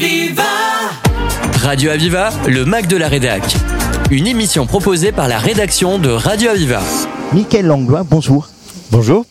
[0.00, 0.42] Aviva
[1.62, 3.42] Radio Aviva, le Mac de la Rédac.
[4.10, 6.80] Une émission proposée par la rédaction de Radio Aviva.
[7.34, 8.48] Mickaël Langlois, bonjour.
[8.90, 9.26] Bonjour.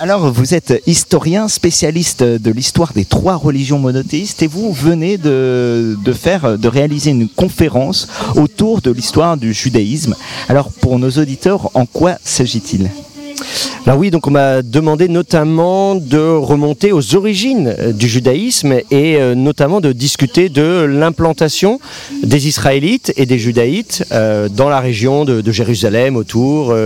[0.00, 5.96] Alors, vous êtes historien, spécialiste de l'histoire des trois religions monothéistes, et vous venez de,
[6.04, 10.16] de faire, de réaliser une conférence autour de l'histoire du judaïsme.
[10.48, 12.90] Alors, pour nos auditeurs, en quoi s'agit-il?
[13.88, 19.16] Alors oui, donc on m'a demandé notamment de remonter aux origines euh, du judaïsme et
[19.16, 21.80] euh, notamment de discuter de l'implantation
[22.22, 26.76] des Israélites et des Judaïtes euh, dans la région de, Jérusalem autour,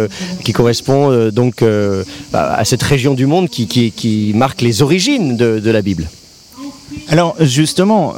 [0.45, 5.83] qui correspond donc euh, à cette région du monde qui, marque les origines de, la
[5.83, 6.09] Bible.
[7.09, 8.15] Alors, justement,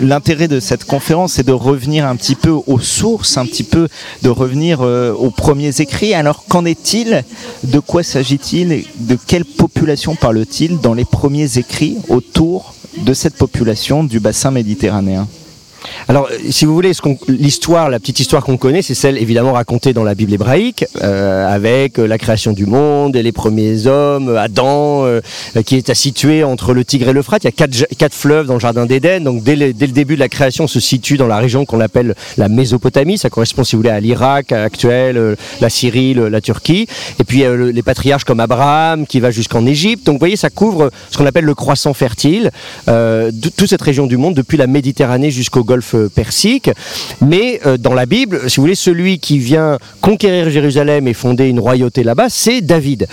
[0.00, 3.88] L'intérêt de cette conférence, c'est de revenir un petit peu aux sources, un petit peu
[4.22, 6.14] de revenir euh, aux premiers écrits.
[6.14, 7.24] Alors, qu'en est-il?
[7.62, 8.84] De quoi s'agit-il?
[8.98, 15.28] De quelle population parle-t-il dans les premiers écrits autour de cette population du bassin méditerranéen?
[16.08, 16.92] Alors, euh, si vous voulez,
[17.28, 21.48] l'histoire, la petite histoire qu'on connaît, c'est celle évidemment racontée dans la Bible hébraïque, euh,
[21.48, 25.04] avec euh, la création du monde et les premiers hommes, Adam,
[25.66, 27.44] qui est situé entre le Tigre et l'Euphrate.
[27.44, 29.24] Il y a quatre, fleuves dans le jardin d'Éden.
[29.24, 32.14] Donc, dès le, début de la création, on se situe dans la région qu'on appelle
[32.36, 33.18] la Mésopotamie.
[33.18, 36.86] Ça correspond, si vous voulez, à l'Irak actuel, la Syrie, la Turquie.
[37.18, 40.06] Et puis, le- les patriarches comme Abraham, qui va jusqu'en Égypte.
[40.06, 42.50] Donc, vous voyez, ça couvre ce qu'on appelle le croissant fertile,
[42.86, 46.70] toute cette région du monde, depuis la Méditerranée jusqu'au Golfe Persique.
[47.20, 51.48] Mais euh, dans la Bible, si vous voulez, celui qui vient conquérir Jérusalem et fonder
[51.48, 53.06] une royauté là-bas, c'est David.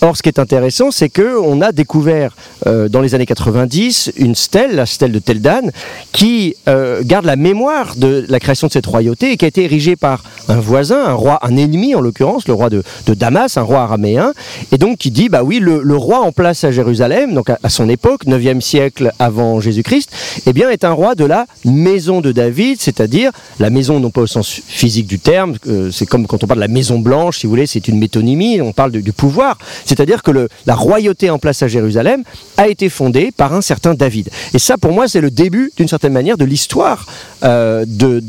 [0.00, 4.12] Or, ce qui est intéressant, c'est que on a découvert euh, dans les années 90
[4.16, 5.70] une stèle, la stèle de Tel Dan,
[6.12, 9.64] qui euh, garde la mémoire de la création de cette royauté et qui a été
[9.64, 13.62] érigée par un voisin, un roi, un ennemi en l'occurrence, le roi de, Damas, un
[13.62, 14.32] roi araméen,
[14.72, 17.68] et donc qui dit, bah oui, le, roi en place à Jérusalem, donc à, à
[17.68, 20.10] son époque, 9e siècle avant Jésus-Christ,
[20.46, 24.22] eh bien est un roi de la maison de David, c'est-à-dire la maison non pas
[24.22, 27.38] au sens physique du terme, euh, c'est comme quand on parle de la maison blanche,
[27.38, 31.38] si vous voulez, c'est une métonymie, on parle du pouvoir, c'est-à-dire que la royauté en
[31.38, 32.22] place à Jérusalem
[32.56, 34.30] a été fondée par un certain David.
[34.54, 37.06] Et ça, pour moi, c'est le début, d'une certaine manière, de l'histoire
[37.44, 38.20] euh, de,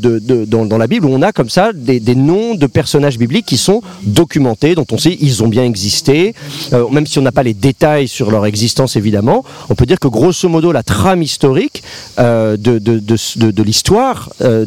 [0.44, 3.80] dans, la Bible, où on a comme ça des, noms de personnages bibliques qui sont
[4.02, 6.34] documentés, dont on sait ils ont bien existé,
[6.72, 9.44] Euh, même si on n'a pas les détails sur leur existence, évidemment.
[9.70, 11.82] On peut dire que grosso modo, la trame historique
[12.18, 14.66] de, de, de, de- de l'histoire, euh,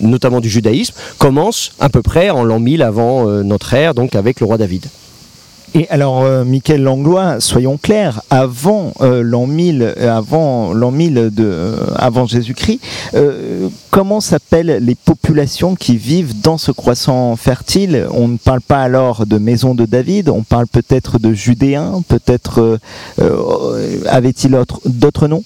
[0.00, 4.14] notamment du judaïsme, commence à peu près en l'an 1000 avant euh, notre ère, donc
[4.14, 4.86] avec le roi David.
[5.76, 11.30] Et alors, euh, Michael Langlois, soyons clairs, avant euh, l'an 1000, euh, avant l'an 1000
[11.34, 12.78] de, avant Jésus-Christ,
[13.90, 18.06] comment s'appellent les populations qui vivent dans ce croissant fertile?
[18.12, 22.78] On ne parle pas alors de maison de David, on parle peut-être de Judéens, peut-être
[24.06, 25.42] avait-il autre- d'autres noms?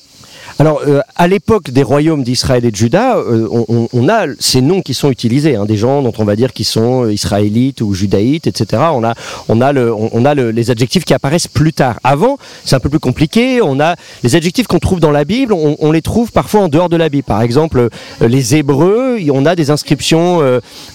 [0.61, 3.47] Alors, euh, à l'époque des royaumes d'Israël et de Juda, euh,
[3.93, 6.65] on, a ces noms qui sont utilisés, hein, des gens dont on va dire qu'ils
[6.65, 8.83] sont euh, israélites ou judaïtes, etc.
[8.91, 12.01] On a, les adjectifs qui apparaissent plus tard.
[12.03, 13.63] Avant, c'est un peu plus compliqué.
[13.63, 16.89] On a les adjectifs qu'on trouve dans la Bible, on, les trouve parfois en dehors
[16.89, 17.23] de la Bible.
[17.25, 20.41] Par exemple, euh, les Hébreux, on a des inscriptions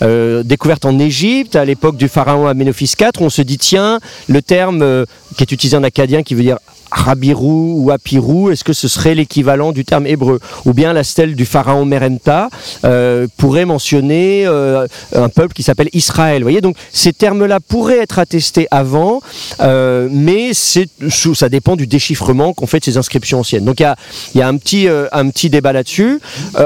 [0.01, 3.11] euh, découvertes en Égypte à l'époque du pharaon Aménophis IV.
[3.21, 5.05] On se dit tiens, le terme
[5.37, 6.57] qui est utilisé en acadien qui veut dire
[6.93, 11.35] Rabirou ou Apirou, est-ce que ce serait l'équivalent du terme hébreu Ou bien la stèle
[11.35, 12.49] du pharaon Merenta
[12.85, 16.41] euh, pourrait mentionner euh, un peuple qui s'appelle Israël?
[16.41, 19.21] Vous voyez, donc ces termes-là pourraient être attestés avant,
[19.59, 23.65] euh, mais ça dépend du déchiffrement qu'on fait de ces inscriptions anciennes.
[23.65, 23.83] Donc il
[24.35, 26.19] y a, un, petit, débat là-dessus.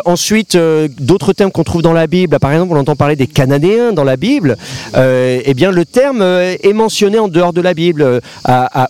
[0.05, 0.57] Ensuite,
[0.99, 4.03] d'autres termes qu'on trouve dans la Bible, par exemple, on entend parler des Cananéens dans
[4.03, 4.57] la Bible,
[4.95, 8.21] eh bien le terme est mentionné en dehors de la Bible.
[8.43, 8.89] À, à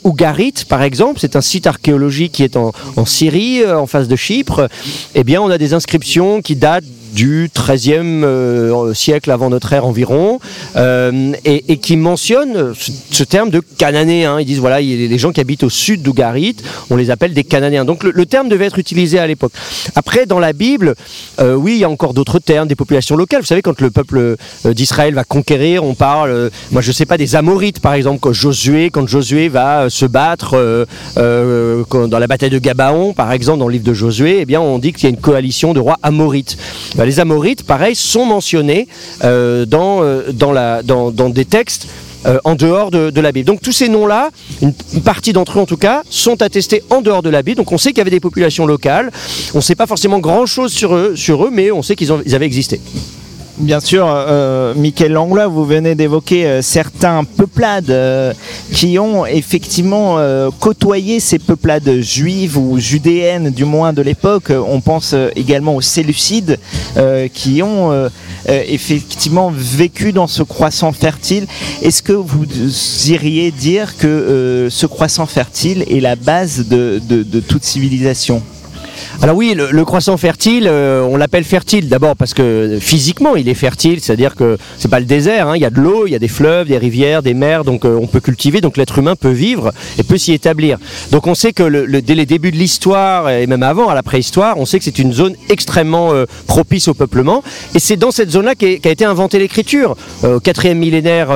[0.68, 2.72] par exemple, c'est un site archéologique qui est en,
[3.06, 4.70] Syrie, euh, en face de Chypre.
[5.14, 9.86] Eh bien, on a des inscriptions qui datent du XIIIe euh, siècle avant notre ère
[9.86, 10.40] environ,
[10.76, 12.74] euh, et, qui mentionnent
[13.12, 14.40] ce, terme de cananéens.
[14.40, 16.58] Ils disent voilà, il y a les gens qui habitent au sud d'Ougarit,
[16.90, 17.86] on les appelle des cananéens.
[17.86, 19.54] Donc le, terme devait être utilisé à l'époque.
[19.96, 20.96] Après, dans la Bible,
[21.40, 23.42] euh, oui, il y a encore d'autres termes, des populations locales.
[23.42, 24.18] Vous savez, quand le peuple
[24.66, 28.34] euh, d'Israël va conquérir, on parle, moi je sais pas, des Amorites par exemple, quand
[28.34, 33.74] Josué, quand Josué va se battre dans la bataille de Gabaon, par exemple, dans le
[33.74, 36.58] livre de Josué, eh bien on dit qu'il y a une coalition de rois amorites.
[36.98, 38.88] Ben, les Amorites, pareil, sont mentionnés
[39.24, 41.88] euh, dans, euh, dans, des textes
[42.26, 43.46] euh, en dehors de, de la Bible.
[43.46, 44.32] Donc tous ces noms-là,
[44.64, 44.74] une,
[45.06, 47.58] partie d'entre eux en tout cas, sont attestés en dehors de la Bible.
[47.58, 49.12] Donc on sait qu'il y avait des populations locales.
[49.54, 52.46] On ne sait pas forcément grand-chose sur eux, sur eux, mais on sait qu'ils avaient
[52.48, 52.82] existé.
[53.60, 58.32] Bien sûr, euh, Michael Langlois, vous venez d'évoquer euh, certains peuplades euh,
[58.72, 64.52] qui ont effectivement euh, côtoyé ces peuplades juives ou judéennes, du moins de l'époque.
[64.52, 66.60] On pense euh, également aux Séleucides
[66.98, 68.10] euh, qui ont euh,
[68.48, 71.48] euh, effectivement vécu dans ce croissant fertile.
[71.82, 72.46] Est-ce que vous
[73.08, 77.00] iriez dire que euh, ce croissant fertile est la base de
[77.40, 78.44] toute civilisation?
[79.22, 83.54] Alors oui, le, croissant fertile, euh, on l'appelle fertile d'abord parce que physiquement il est
[83.54, 86.16] fertile, c'est-à-dire que c'est pas le désert, hein, il y a de l'eau, il y
[86.16, 89.16] a des fleuves, des rivières, des mers, donc euh, on peut cultiver, donc l'être humain
[89.16, 90.78] peut vivre et peut s'y établir.
[91.12, 94.58] Donc on sait que dès les débuts de l'histoire et même avant, à la préhistoire,
[94.58, 97.44] on sait que c'est une zone extrêmement euh, propice au peuplement
[97.76, 99.96] et c'est dans cette zone-là qu'a été inventée l'écriture.
[100.24, 101.30] Au quatrième millénaire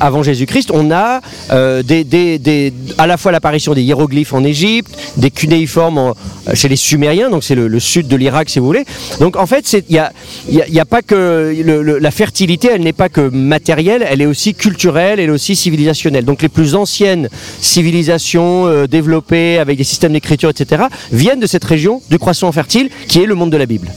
[0.00, 1.20] avant Jésus-Christ, on a
[1.50, 6.14] à la fois l'apparition des hiéroglyphes en Égypte, des cunéiformes en-
[6.58, 8.84] chez les Sumériens, donc c'est le, sud de l'Irak si vous voulez.
[9.20, 11.54] Donc en fait, c'est- il pas que
[12.00, 16.24] la fertilité, elle n'est pas que matérielle, elle est aussi culturelle, elle est aussi civilisationnelle.
[16.24, 17.28] Donc les plus anciennes
[17.60, 22.90] civilisations euh, développées avec des systèmes d'écriture, etc., viennent de cette région du croissant fertile
[23.06, 23.88] qui est le monde de la Bible.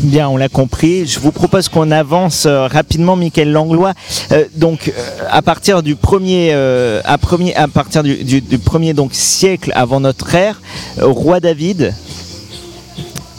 [0.00, 1.06] Bien, on l'a compris.
[1.06, 3.94] Je vous propose qu'on avance euh, rapidement, Michael Langlois.
[4.30, 10.32] Euh, donc, euh, à partir du premier, à partir du, premier donc siècle avant notre
[10.36, 10.60] ère,
[11.00, 11.94] roi David,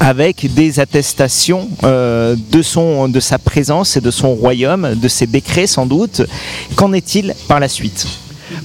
[0.01, 5.67] avec des attestations de son, de sa présence et de son royaume, de ses décrets
[5.67, 6.23] sans doute.
[6.75, 8.05] Qu'en est-il par la suite?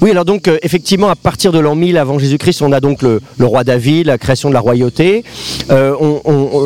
[0.00, 3.02] Oui, alors donc euh, effectivement, à partir de l'an 1000 avant Jésus-Christ, on a donc
[3.02, 5.24] le, roi David, la création de la royauté.
[5.70, 5.94] Euh,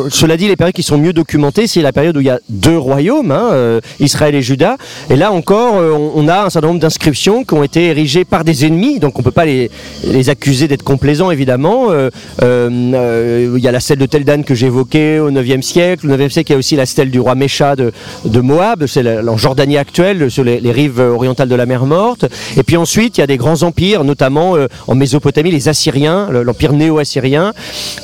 [0.09, 2.39] cela dit, les périodes qui sont mieux documentées, c'est la période où il y a
[2.49, 4.77] deux royaumes, hein, euh, Israël et Juda.
[5.09, 8.65] Et là encore, on, a un certain nombre d'inscriptions qui ont été érigées par des
[8.65, 9.69] ennemis, donc on ne peut pas les,
[10.05, 11.87] les accuser d'être complaisants, évidemment.
[12.41, 16.09] Il y a la stèle de Teldan que j'évoquais au 9e siècle.
[16.09, 17.91] Au 9e siècle, il y a aussi la stèle du roi Mécha de,
[18.25, 22.25] de Moab, c'est en Jordanie actuelle, sur les, rives orientales de la mer Morte.
[22.57, 26.29] Et puis ensuite, il y a des grands empires, notamment euh, en Mésopotamie, les Assyriens,
[26.31, 27.51] le- l'empire néo-assyrien,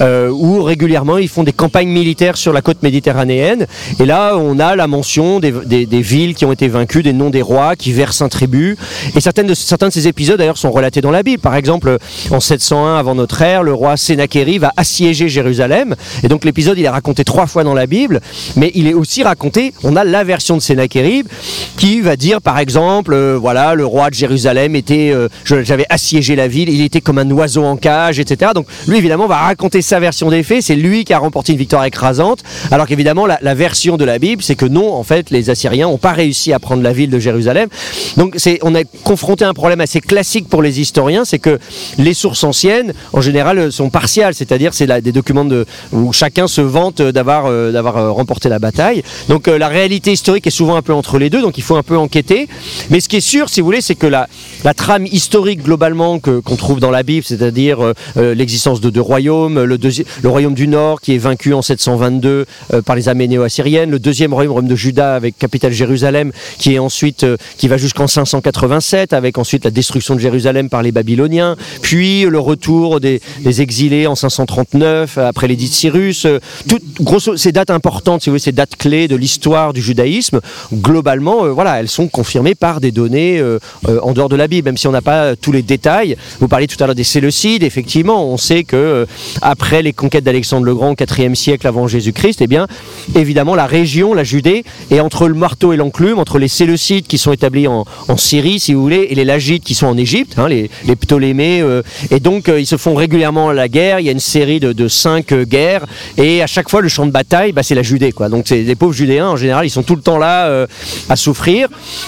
[0.01, 3.65] euh, où régulièrement ils font des campagnes militaires sur la côte méditerranéenne.
[3.99, 7.13] Et là, on a la mention des, des- des villes qui ont été vaincues, des
[7.13, 8.75] noms des rois qui versent un tribut.
[9.15, 11.41] Et certaines de, certains de ces épisodes, d'ailleurs, sont relatés dans la Bible.
[11.41, 11.97] Par exemple,
[12.29, 15.95] en 701 avant notre ère, le roi Sénachérib va assiéger Jérusalem.
[16.23, 18.19] Et donc l'épisode, il est raconté trois fois dans la Bible,
[18.57, 21.27] mais il est aussi raconté, on a la version de Sénachérib
[21.77, 26.35] qui va dire, par exemple, euh, voilà, le roi de Jérusalem était, euh, j'avais assiégé
[26.35, 28.51] la ville, il était comme un oiseau en cage, etc.
[28.53, 31.57] Donc lui, évidemment, va raconter sa version des faits, c'est lui qui a remporté une
[31.57, 35.49] victoire écrasante, alors qu'évidemment, la, version de la Bible, c'est que non, en fait, les
[35.49, 37.69] Assyriens n'ont pas réussi à prendre la ville de Jérusalem.
[38.17, 41.59] Donc on est confronté à un problème assez classique pour les historiens, c'est que
[41.97, 45.47] les sources anciennes, en général, euh, sont partiales, c'est-à-dire c'est des documents
[45.91, 49.03] où chacun se vante euh, d'avoir remporté la bataille.
[49.29, 51.83] Donc la réalité historique est souvent un peu entre les deux, donc il faut un
[51.83, 52.47] peu enquêter.
[52.89, 54.27] Mais ce qui est sûr, si vous voulez, c'est que la,
[54.63, 58.89] la trame historique globalement que- qu'on trouve dans la Bible, c'est-à-dire euh, euh, l'existence de
[58.89, 62.95] deux royaumes, le, deuxi- le royaume du Nord qui est vaincu en 722 euh, par
[62.95, 67.25] les armées néo-assyriennes, le deuxième royaume, royaume de Juda avec capitale Jérusalem, qui est ensuite
[67.57, 72.39] qui va jusqu'en 587 avec ensuite la destruction de Jérusalem par les Babyloniens, puis le
[72.39, 73.19] retour des,
[73.59, 76.25] exilés en 539 euh, après l'édit de Cyrus.
[76.69, 76.79] Tout,
[77.35, 80.39] ces dates importantes, si vous voulez, ces dates clés de l'histoire du judaïsme,
[80.73, 83.41] globalement, voilà, elles sont confirmées par des données
[84.01, 86.17] en dehors de la Bible, même si on n'a pas euh, tous les détails.
[86.39, 89.05] Vous parliez tout à l'heure des Séleucides, effectivement, on sait que euh,
[89.41, 92.67] après les conquêtes d'Alexandre le Grand au 4e siècle avant Jésus-Christ, eh bien,
[93.15, 97.17] évidemment, la région, la Judée, est entre le marteau et l'enclume, entre les Séleucides qui
[97.17, 97.85] sont établis en,
[98.17, 101.81] Syrie, si vous voulez, et les Lagides qui sont en Égypte, hein, les, Ptolémées, euh,
[102.11, 103.99] et donc ils se font régulièrement la guerre.
[103.99, 105.85] Il y a une série de, cinq guerres,
[106.17, 108.29] et à chaque fois le champ de bataille, bah, c'est la Judée, quoi.
[108.29, 110.65] Donc c'est les pauvres Judéens en général, ils sont tout le temps là
[111.09, 111.67] à souffrir.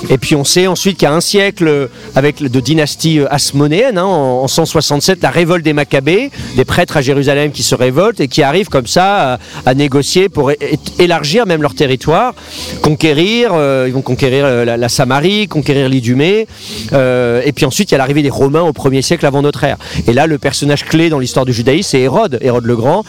[0.09, 3.97] Et puis on sait ensuite qu'il y a un siècle avec de dynastie euh, hasmonéenne,
[3.97, 8.19] hein, en, en 167, la révolte des Maccabées, des prêtres à Jérusalem qui se révoltent
[8.19, 10.51] et qui arrivent comme ça à, à négocier pour
[10.99, 12.33] élargir même leur territoire,
[12.81, 13.51] conquérir.
[13.53, 16.47] euh, ils vont conquérir euh, la, Samarie, conquérir l'Idumée.
[16.93, 19.63] euh, et puis ensuite, il y a l'arrivée des Romains au 1er siècle avant notre
[19.63, 19.77] ère.
[20.07, 23.05] Et là, le personnage clé dans l'histoire du judaïsme, c'est Hérode, Hérode le Grand.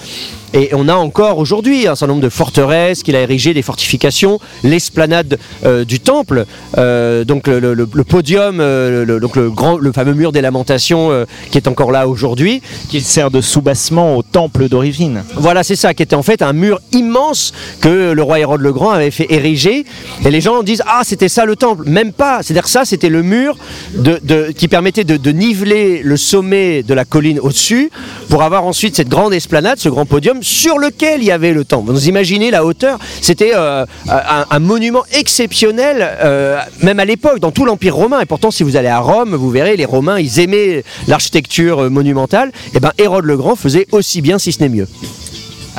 [0.55, 4.41] Et on a encore aujourd'hui un certain nombre de forteresses qu'il a érigées, des fortifications,
[4.65, 6.47] l'esplanade euh, du temple,
[6.79, 11.25] euh, donc le, podium, euh, donc le, le, grand, le fameux mur des lamentations euh,
[11.50, 12.62] qui est encore là aujourd'hui.
[12.88, 15.23] Qui sert de soubassement au temple d'origine.
[15.35, 18.73] Voilà, c'est ça, qui était en fait un mur immense que le roi Hérode le
[18.73, 19.85] Grand avait fait ériger.
[20.25, 21.85] Et les gens disent Ah, c'était ça le temple.
[21.88, 22.43] Même pas.
[22.43, 23.57] C'est-à-dire ça, c'était le mur
[23.95, 27.90] de, qui permettait de, niveler le sommet de la colline au-dessus
[28.28, 31.64] pour avoir ensuite cette grande esplanade, ce grand podium sur lequel il y avait le
[31.64, 31.93] temple.
[31.93, 37.64] Vous imaginez la hauteur C'était euh, un, monument exceptionnel, euh, même à l'époque, dans tout
[37.64, 38.21] l'Empire romain.
[38.21, 41.90] Et pourtant, si vous allez à Rome, vous verrez, les Romains, ils aimaient l'architecture euh,
[41.90, 42.49] monumentale.
[42.49, 44.88] Et eh bien, Hérode le Grand faisait aussi bien, si ce n'est mieux.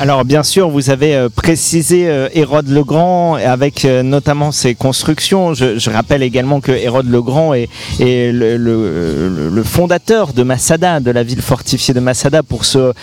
[0.02, 4.74] Alors bien sûr, vous avez euh, précisé euh, Hérode le Grand avec euh, notamment ses
[4.74, 5.52] constructions.
[5.52, 7.68] Je, rappelle également que Hérode le Grand est,
[8.00, 12.94] le, fondateur de Massada, de la ville fortifiée de Massada, pour se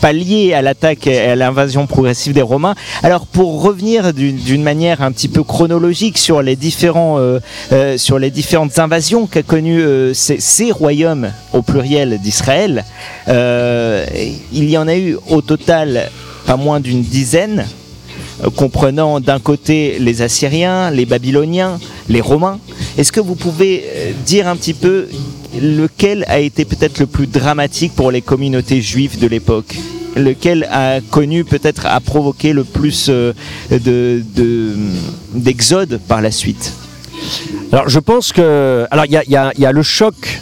[0.00, 2.76] pallier à l'attaque et à l'invasion progressive des Romains.
[3.02, 7.18] Alors pour revenir d'une manière un petit peu chronologique sur les différents
[7.96, 12.84] sur les différentes invasions qu'a connues ces, ces, royaumes au pluriel d'Israël,
[13.26, 15.95] il y en a eu au total
[16.46, 17.66] pas moins d'une dizaine,
[18.44, 22.58] euh, comprenant d'un côté les Assyriens, les Babyloniens, les Romains.
[22.98, 25.08] Est-ce que vous pouvez euh, dire un petit peu
[25.60, 29.76] lequel a été peut-être le plus dramatique pour les communautés juives de l'époque?
[30.16, 33.32] Lequel a connu peut-être a provoqué le plus euh,
[35.34, 36.72] d'exode par la suite?
[37.72, 40.40] Alors je pense que alors il y a, le choc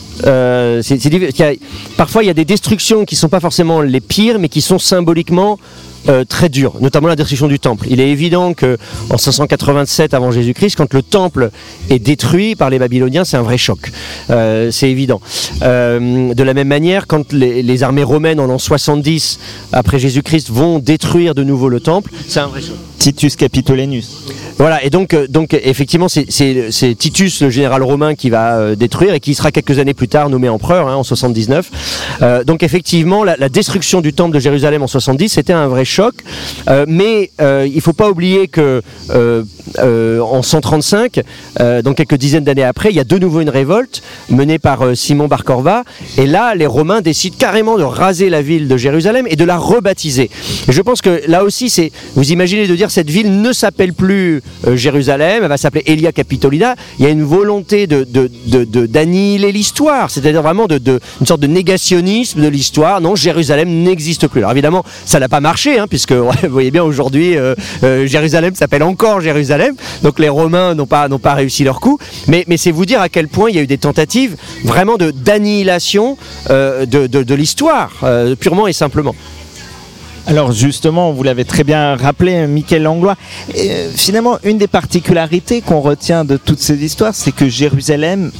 [1.97, 4.61] parfois il y a des destructions qui ne sont pas forcément les pires mais qui
[4.61, 5.59] sont symboliquement
[6.07, 7.87] euh, très dur, notamment la destruction du temple.
[7.89, 8.77] Il est évident que
[9.09, 11.51] en 587 avant Jésus-Christ, quand le temple
[11.89, 13.91] est détruit par les Babyloniens, c'est un vrai choc.
[14.29, 15.23] Euh, c'est évident.
[15.63, 19.39] Euh, de la même manière, quand les, armées romaines en l'an 70
[19.73, 22.77] après Jésus-Christ vont détruire de nouveau le temple, c'est un vrai choc.
[22.99, 24.27] Titus Capitolinus.
[24.59, 29.35] Voilà, et donc, donc effectivement, c'est Titus, le général romain, qui va détruire et qui
[29.35, 32.45] sera quelques années plus tard nommé empereur hein, en 79.
[32.47, 36.15] donc effectivement, la, destruction du temple de Jérusalem en 70, c'était un vrai choc.
[36.69, 41.21] Euh, mais euh, il ne faut pas oublier que euh, en 135,
[41.83, 45.29] donc quelques dizaines d'années après, il y a de nouveau une révolte menée par Simon
[45.29, 45.43] Bar
[46.19, 49.59] Et là, les Romains décident carrément de raser la ville de Jérusalem et de la
[49.59, 50.31] rebaptiser.
[50.69, 54.43] je pense que là aussi, c'est, vous imaginez de dire cette ville ne s'appelle plus
[54.75, 56.77] Jérusalem, elle va s'appeler Elia Capitolina.
[56.99, 58.07] Il y a une volonté de,
[58.87, 63.01] d'annihiler l'histoire, c'est-à-dire vraiment de, une sorte de négationnisme de l'histoire.
[63.01, 64.41] Non, Jérusalem n'existe plus.
[64.41, 65.79] Alors évidemment, ça n'a pas marché.
[65.79, 70.29] Hein, Hein, puisque vous voyez bien aujourd'hui, euh, euh, Jérusalem s'appelle encore Jérusalem, donc les
[70.29, 73.51] Romains n'ont pas, pas réussi leur coup, mais, mais c'est vous dire à quel point
[73.51, 76.17] il y a eu des tentatives vraiment d'annihilation
[76.51, 77.91] euh, de, de, l'histoire,
[78.41, 79.15] purement et simplement.
[80.27, 83.17] Alors justement, vous l'avez très bien rappelé, Michael Langlois.
[83.95, 88.31] finalement, une des particularités qu'on retient de toutes ces histoires, c'est que Jérusalem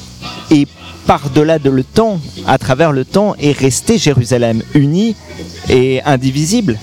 [0.51, 0.69] est
[1.07, 5.17] par-delà de le temps, à travers le temps, est resté Jérusalem uni
[5.69, 6.79] et indivisible.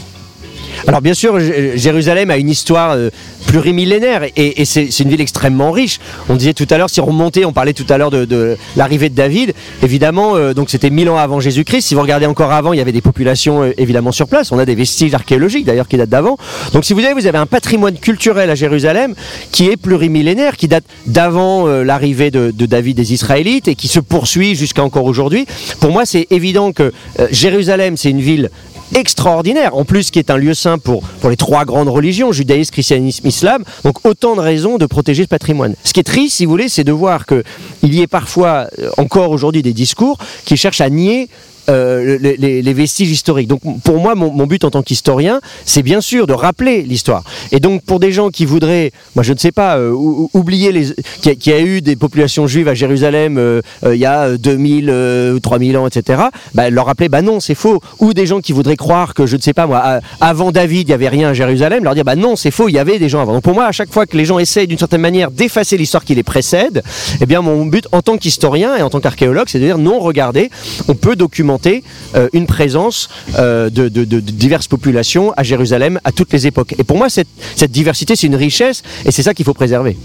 [0.88, 3.10] Alors bien sûr, Jérusalem a une histoire euh,
[3.46, 6.00] plurimillénaire et, c'est une ville extrêmement riche.
[6.30, 9.10] On disait tout à l'heure, si on remontait, on parlait tout à l'heure de, l'arrivée
[9.10, 9.54] de David.
[9.84, 11.88] Évidemment, euh, donc c'était mille ans avant Jésus-Christ.
[11.88, 14.52] Si vous regardez encore avant, il y avait des populations euh, évidemment sur place.
[14.52, 16.38] On a des vestiges archéologiques d'ailleurs qui datent d'avant.
[16.74, 19.14] Donc si vous avez, vous avez un patrimoine culturel à Jérusalem
[19.52, 24.00] qui est plurimillénaire, qui date d'avant l'arrivée de, de, David des Israélites et qui se
[24.00, 25.46] poursuit jusqu'à encore aujourd'hui.
[25.80, 26.94] Pour moi, c'est évident que
[27.32, 28.50] Jérusalem, c'est une ville
[28.96, 32.72] extraordinaire, en plus qui est un lieu saint pour, pour les trois grandes religions, judaïsme,
[32.72, 35.76] christianisme, islam, donc autant de raisons de protéger ce patrimoine.
[35.84, 37.44] Ce qui est triste, si vous voulez, c'est de voir qu'il
[37.84, 41.30] y ait parfois, euh, encore aujourd'hui, des discours qui cherchent à nier
[41.72, 43.48] euh, les, vestiges historiques.
[43.48, 47.24] Donc pour moi, mon, but en tant qu'historien, c'est bien sûr de rappeler l'histoire.
[47.52, 49.92] Et donc pour des gens qui voudraient, moi je ne sais pas, euh,
[50.34, 54.38] oublier les, qu'il y, a eu des populations juives à Jérusalem euh, il y a
[54.38, 54.90] 2000
[55.34, 56.24] ou 3000 ans, etc.,
[56.56, 57.82] bah, leur rappeler, bah non, c'est faux.
[58.00, 60.92] Ou des gens qui voudraient croire que, je ne sais pas moi, avant David, il
[60.92, 63.10] n'y avait rien à Jérusalem, leur dire, bah non, c'est faux, il y avait des
[63.10, 63.34] gens avant.
[63.34, 66.04] Donc pour moi, à chaque fois que les gens essayent d'une certaine manière d'effacer l'histoire
[66.04, 66.84] qui les précède,
[67.20, 70.00] eh bien mon but en tant qu'historien et en tant qu'archéologue, c'est de dire, non,
[70.00, 70.50] regardez,
[70.88, 71.61] on peut documenter
[72.16, 73.88] euh, une présence euh, de,
[74.20, 76.76] diverses populations à Jérusalem à toutes les époques.
[76.78, 77.28] Et pour moi, cette,
[77.72, 79.98] diversité, c'est une richesse et c'est ça qu'il faut préserver.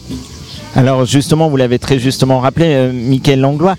[0.75, 3.77] Alors justement, vous l'avez très justement rappelé, euh, Michael Langlois,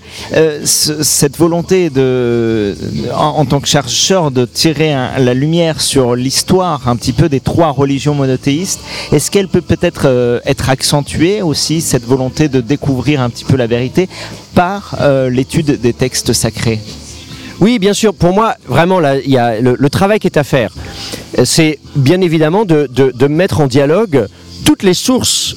[0.64, 2.76] cette volonté de,
[3.14, 7.70] en, tant que chercheur de tirer la lumière sur l'histoire un petit peu des trois
[7.70, 8.80] religions monothéistes,
[9.12, 13.68] est-ce qu'elle peut peut-être être accentuée aussi, cette volonté de découvrir un petit peu la
[13.68, 14.08] vérité,
[14.54, 14.98] par
[15.30, 16.80] l'étude des textes sacrés?
[17.60, 18.14] Oui, bien sûr.
[18.14, 20.72] Pour moi, vraiment, y a le, travail qui est à faire.
[21.44, 24.26] C'est bien évidemment de, mettre en dialogue
[24.64, 25.56] toutes les sources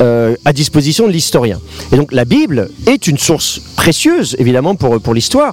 [0.00, 1.60] euh, à disposition de l'historien.
[1.92, 5.52] Et donc la Bible est une source précieuse, évidemment, pour, pour l'histoire.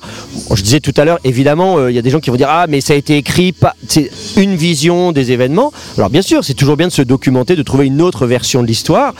[0.53, 2.49] Je disais tout à l'heure, évidemment, euh, il y a des gens qui vont dire,
[2.49, 3.53] ah, mais ça a été écrit,
[3.87, 5.73] c'est une vision des événements.
[5.97, 8.67] Alors bien sûr, c'est toujours bien de se documenter, de trouver une autre version de
[8.67, 9.13] l'histoire,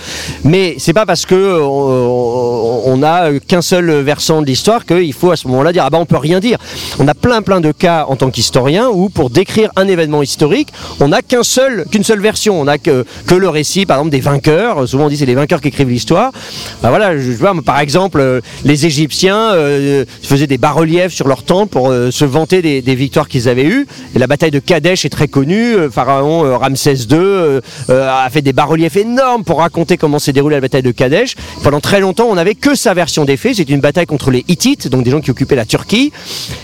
[0.44, 5.32] mais c'est pas parce que euh, on, n'a qu'un seul versant de l'histoire qu'il faut
[5.32, 6.58] à ce moment-là dire, ah bah on peut rien dire.
[7.00, 10.70] On a plein plein de cas en tant qu'historien où pour décrire un événement historique,
[11.00, 12.60] on n'a qu'un seul, qu'une seule version.
[12.60, 14.88] On n'a que, que le récit, par exemple, des vainqueurs.
[14.88, 16.32] Souvent on dit c'est les vainqueurs qui écrivent l'histoire.
[16.82, 21.44] Bah voilà, je vois, par exemple, euh, les Égyptiens euh, faisaient des bas-reliefs sur leur
[21.44, 23.88] temple pour euh, se vanter des, victoires qu'ils avaient eues.
[24.16, 25.76] Et la bataille de Kadesh est très connue.
[25.92, 30.82] Pharaon Ramsès II a fait des bas-reliefs énormes pour raconter comment s'est déroulée la bataille
[30.82, 31.36] de Kadesh.
[31.64, 33.56] Pendant très longtemps, on n'avait que sa version des faits.
[33.56, 36.12] C'était une bataille contre les Hittites, donc des gens qui occupaient la Turquie.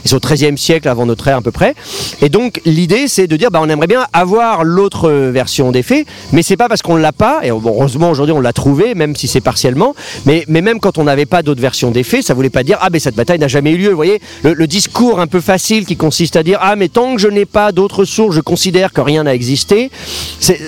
[0.06, 1.76] C'est au XIIIe siècle avant notre ère à peu près.
[2.22, 6.08] Et donc l'idée, c'est de dire, bah, on aimerait bien avoir l'autre version des faits,
[6.32, 7.42] mais c'est pas parce qu'on l'a pas.
[7.44, 9.96] Et heureusement aujourd'hui on l'a trouvé, même si c'est partiellement.
[10.26, 12.78] Mais, mais même quand on n'avait pas d'autres versions des faits, ça voulait pas dire
[12.82, 13.90] ah mais cette bataille n'a jamais eu lieu.
[13.90, 17.22] Vous voyez, le, discours un peu facile qui consiste à dire ah mais tant que
[17.22, 19.92] je n'ai pas d'autres sources, je considère que rien n'a existé.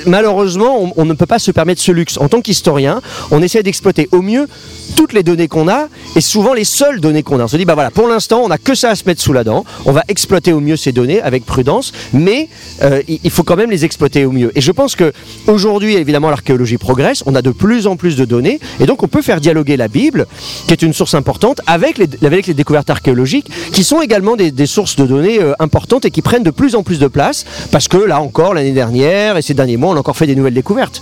[0.06, 2.18] Malheureusement, on, on ne peut pas se permettre ce luxe.
[2.18, 3.02] En tant qu'historien,
[3.32, 4.48] on essaie d'exploiter au mieux
[4.96, 7.44] toutes les données qu'on a et souvent les seules données qu'on a.
[7.44, 9.34] On se dit, bah voilà, pour l'instant, on n'a que ça à se mettre sous
[9.34, 9.66] la dent.
[9.86, 12.50] On va exploiter au mieux ces données avec prudence, mais
[12.84, 14.52] euh, il faut quand même les exploiter au mieux.
[14.56, 15.12] Et je pense que
[15.48, 17.24] aujourd'hui, évidemment, l'archéologie progresse.
[17.26, 19.88] On a de plus en plus de données et donc on peut faire dialoguer la
[19.88, 20.28] Bible,
[20.68, 24.66] qui est une source importante, avec les, avec les découvertes archéologiques, qui sont également des,
[24.66, 27.88] sources de données euh, importantes et qui prennent de plus en plus de place, parce
[27.88, 30.54] que là encore, l'année dernière et ces derniers mois, on a encore fait des nouvelles
[30.54, 31.02] découvertes.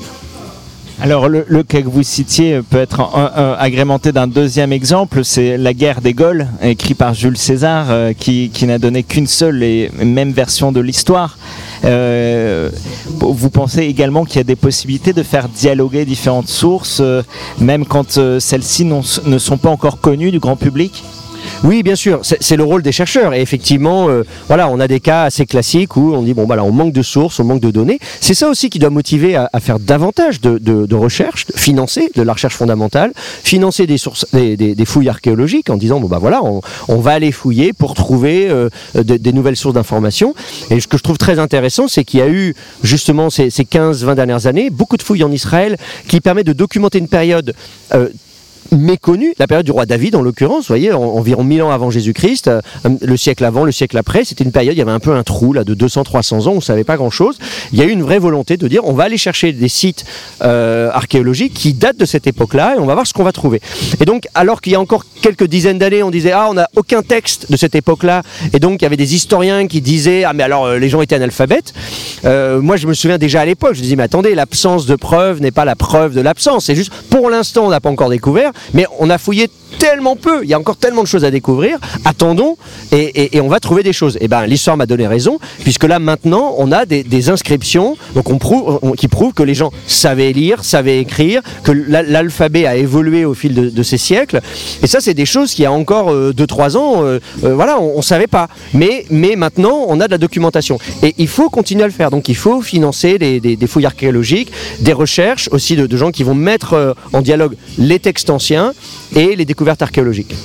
[1.01, 3.01] Alors le, cas que vous citiez peut être
[3.59, 8.51] agrémenté d'un deuxième exemple, c'est La guerre des Gaules, écrit par Jules César, euh, qui,
[8.65, 11.37] n'a donné qu'une seule et même version de l'histoire.
[11.83, 12.69] Euh,
[13.19, 17.21] vous pensez également qu'il y a des possibilités de faire dialoguer différentes sources, euh,
[17.59, 21.03] même quand celles-ci ne sont pas encore connues du grand public?
[21.63, 23.33] Oui, bien sûr, c'est le rôle des chercheurs.
[23.33, 26.63] Et effectivement, euh, voilà, on a des cas assez classiques où on dit bon, voilà,
[26.63, 27.99] on manque de sources, on manque de données.
[28.19, 32.33] C'est ça aussi qui doit motiver à, faire davantage de, de, recherche, financer de la
[32.33, 37.11] recherche fondamentale, financer des sources, des, fouilles archéologiques en disant bon bah voilà, on, va
[37.11, 40.35] aller fouiller pour trouver euh, des nouvelles sources d'informations.
[40.69, 43.63] Et ce que je trouve très intéressant, c'est qu'il y a eu justement ces, ces
[43.63, 45.77] 15-20 dernières années beaucoup de fouilles en Israël
[46.07, 47.53] qui permettent de documenter une période
[47.93, 48.09] euh,
[48.77, 52.47] méconnue, la période du roi David en l'occurrence, vous voyez, environ 1000 ans avant Jésus-Christ,
[52.47, 52.61] euh,
[53.01, 55.23] le siècle avant, le siècle après, c'était une période, il y avait un peu un
[55.23, 57.37] trou là de 200-300 ans, on ne savait pas grand-chose.
[57.71, 60.05] Il y a eu une vraie volonté de dire, on va aller chercher des sites
[60.41, 63.61] euh, archéologiques qui datent de cette époque-là et on va voir ce qu'on va trouver.
[63.99, 66.67] Et donc, alors qu'il y a encore quelques dizaines d'années, on disait, ah, on n'a
[66.75, 70.33] aucun texte de cette époque-là, et donc il y avait des historiens qui disaient, ah,
[70.33, 71.73] mais alors euh, les gens étaient analphabètes.
[72.23, 75.51] moi, je me souviens déjà à l'époque, je disais, mais attendez, l'absence de preuves n'est
[75.51, 78.85] pas la preuve de l'absence, c'est juste, pour l'instant, on n'a pas encore découvert, mais
[78.99, 82.57] on a fouillé tellement peu, il y a encore tellement de choses à découvrir, attendons
[82.91, 84.15] et, on va trouver des choses.
[84.17, 88.25] Et eh ben l'histoire m'a donné raison, puisque là maintenant on a des, inscriptions donc
[88.97, 93.53] qui prouvent que les gens savaient lire, savaient écrire, que l'alphabet a évolué au fil
[93.53, 94.41] de, ces siècles.
[94.81, 97.97] Et ça c'est des choses qui a encore 2-3 euh, ans, euh, euh, voilà, on
[97.97, 98.47] ne savait pas.
[98.73, 100.77] Mais, maintenant on a de la documentation.
[101.01, 102.11] Et il faut continuer à le faire.
[102.11, 106.35] Donc il faut financer des, fouilles archéologiques, des recherches aussi de, de gens qui vont
[106.35, 108.73] mettre en dialogue les textes anciens
[109.15, 110.35] et les découvertes archéologiques.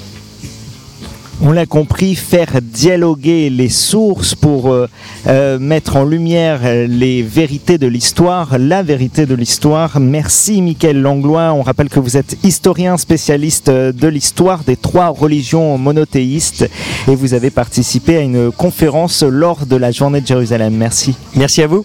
[1.41, 4.89] On l'a compris, faire dialoguer les sources pour euh,
[5.29, 10.01] euh, mettre en lumière les vérités de l'histoire, la vérité de l'histoire.
[10.01, 11.53] Merci Mickaël Langlois.
[11.53, 16.69] On rappelle que vous êtes historien spécialiste de l'histoire des trois religions monothéistes
[17.09, 20.75] et vous avez participé à une conférence lors de la journée de Jérusalem.
[20.75, 21.17] Merci.
[21.35, 21.85] Merci à vous.